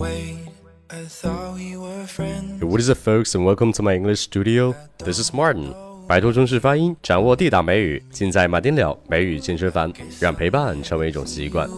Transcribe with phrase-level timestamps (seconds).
[0.00, 0.12] What
[2.80, 4.74] is it, folks, and welcome to my English studio.
[4.96, 5.74] This is Martin.
[6.08, 11.68] 摆脱中式发音，掌握地道美语，尽在马丁了美语健身房，让陪伴成为一种习惯。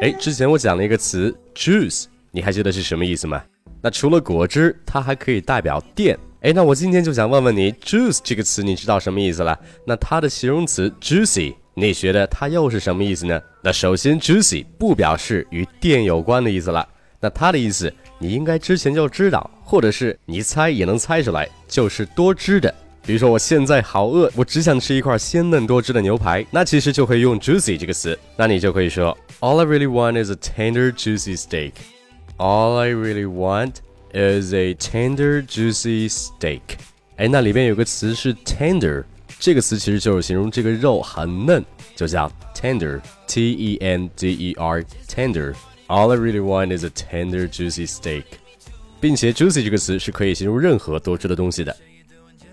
[0.00, 3.44] 哎，之前我讲了一个词 juice，你还记得是什么意思吗？
[3.80, 6.18] 那除了果汁，它还可以代表电。
[6.40, 9.56] 哎，那我今天就想问问你，juice 这个词你知道什么意思了？
[9.86, 13.40] 那它的形容词 juicy，你觉得它又是什么意思呢？
[13.62, 16.88] 那首先，juicy 不表示与电有关的意思了。
[17.20, 22.72] 那它的意思，你应该之前就知道，或者是你猜也能猜出来，就是多汁的。
[23.06, 28.18] 比如说，我现在好饿，我只想吃一块鲜嫩多汁的牛排，那其实就可以用 juicy 这个词。
[28.36, 31.72] 那你就可以说，All I really want is a tender, juicy steak.
[32.38, 33.74] All I really want.
[34.14, 36.60] is a tender juicy steak。
[37.16, 39.02] 哎，那里边有个词是 tender，
[39.38, 41.62] 这个词其实就是形容这个肉很嫩，
[41.94, 45.54] 就叫 tender，t e n d e r tender。
[45.86, 48.24] All I really want is a tender juicy steak，
[49.00, 51.76] 并且 juicy 这个词是可以形容任何多汁的东西的。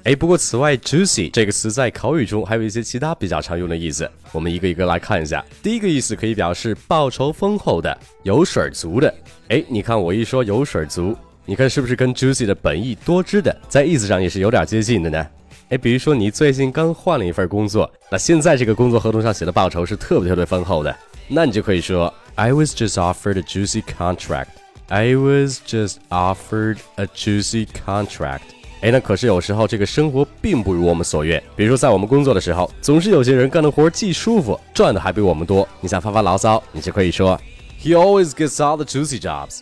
[0.04, 5.45] 哎，不过此外，juicy 这个词在口语中还有一些其他比较常用的意思，我们一个一个来看一下。
[5.64, 9.14] 第一个意思可以表示报酬丰厚的、油水足的。
[9.48, 11.16] 哎，你看我一说油水足。
[11.45, 15.28] 你看是不是跟 juicy 的本意多汁的，在意思上也是有点接近的呢？
[15.72, 20.94] 哎，比如说你最近刚换了一份工作，那现在这个工作合同上写的报酬是特别特别丰厚的，
[21.30, 24.47] 那你就可以说 I was just offered a juicy contract.
[24.89, 28.42] I was just offered a juicy contract.
[28.81, 37.39] 哎，那可是有时候这个生活并不如我们所愿，比如说在我们工作的时候，总是有些人干的活既舒服，赚的还比我们多，你想发发牢骚，你就可以说
[37.81, 39.61] He always gets all the juicy jobs.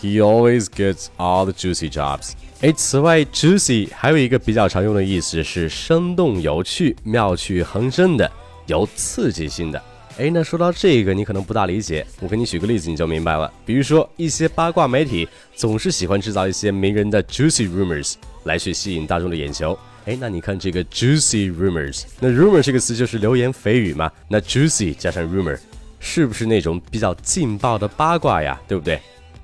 [0.00, 2.32] He always gets all the juicy jobs。
[2.62, 8.30] 哎，此外，juicy 还有一个比较常用的意思是生动有趣、妙趣横生的、
[8.66, 9.82] 有刺激性的。
[10.18, 13.50] 哎，那说到这个，你可能不大理解，我给你举个例子你就明白了。
[13.64, 18.14] 比如说，一些八卦媒体总是喜欢制造一些名人的 juicy rumors
[18.44, 19.78] 来去吸引大众的眼球。
[20.04, 24.10] 哎，那你看这个 juicy rumors，那 rumor 这个词就是流言蜚语嘛？
[24.28, 25.58] 那 juicy 加上 rumor，
[25.98, 28.60] 是不是那种比较劲爆的八卦呀？
[28.68, 29.00] 对不对？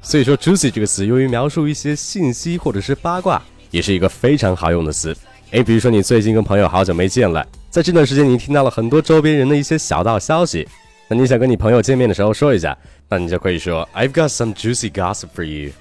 [0.07, 5.13] 所以说，juicy 这个词用于描述一些信息或者是八卦，也是一个非常好用的词。
[5.51, 10.65] 诶，比如说你最近跟朋友好久没见了，在这段时间你听到了很多周边人的一些小道消息，
[11.09, 12.79] 那你想跟你朋友见面的时候说一下，
[13.09, 15.73] 那你就可以说 I've got some juicy gossip for you.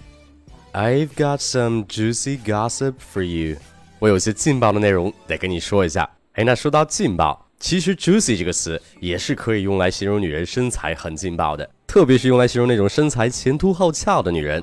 [0.73, 3.57] I've got some juicy gossip for you.
[3.99, 6.09] 我有些劲爆的内容得跟你说一下。
[6.33, 11.69] 诶，那说到劲爆，其实 juicy 这个词也是可以用来形容女人身材很劲爆的。
[11.95, 14.61] 特别是用来形容那种身材前凸后翘的女人，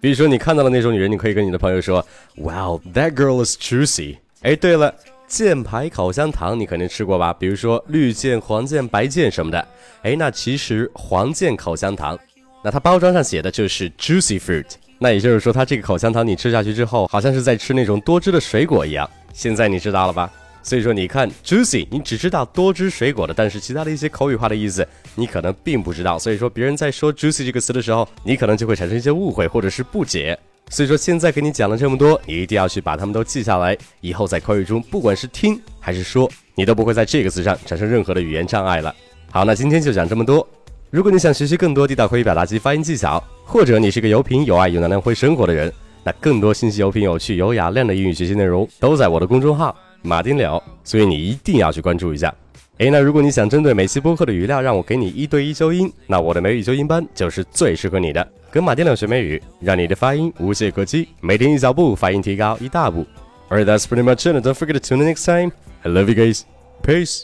[0.00, 2.06] 比如说你看到了那种女人，你可以跟你的朋友说
[2.36, 4.18] ，Wow, that girl is juicy。
[4.42, 4.94] 哎，对了，
[5.26, 7.32] 箭牌口香糖你肯定吃过吧？
[7.32, 9.66] 比如说绿箭、黄箭、白箭什么的。
[10.02, 12.16] 哎，那其实黄箭口香糖，
[12.62, 14.66] 那它包装上写的就是 juicy fruit。
[15.00, 19.10] 那也就是说，它这个口香糖你吃下去之后，好像是在吃那种多汁的水果一样。
[19.32, 20.30] 现在你知道了吧？
[20.62, 26.18] 所以说，你看 juicy，你只知道多汁水果的，但是其他的一些口语化的意思，你可能并不知道。
[26.18, 30.38] 所以说，别人在说 juicy 这个词的时候，你可能就会产生一些误会或者是不解。
[30.70, 38.94] 所以说，现在给你讲了这么多，你一定要去把它们都记下来，以后在口语中，不管是听还是说，你都不会在这个词上产生任何的语言障碍了。
[39.30, 40.46] 好，那今天就讲这么多。
[40.90, 45.72] 如果你想学习更多地道口语表达及发音技巧，或者你是个有品有爱有能量会生活的人，
[46.04, 49.74] 那更多信息、有品有趣、有雅量的英语学习内容，都在我的公众号。
[50.02, 52.34] 马丁了，所以你一定要去关注一下。
[52.78, 58.26] 诶，那如果你想针对每期播客的语料让我给你一对一纠音，那我的美语纠音班就是最适合你的。
[58.50, 63.04] 跟马丁了学美语，让你的发音无懈可击，每天一小步，发音提高一大步。
[63.50, 64.36] Alright, that's pretty much it.
[64.36, 65.52] Don't forget to tune in next time.
[65.82, 66.42] I love you guys.
[66.82, 67.22] Peace.